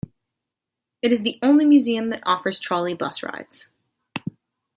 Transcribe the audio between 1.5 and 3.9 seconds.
museum that offers trolley bus rides.